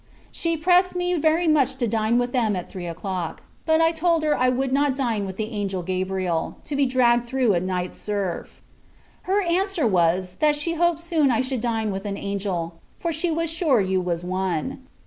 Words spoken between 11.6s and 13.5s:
dine with an angel, for she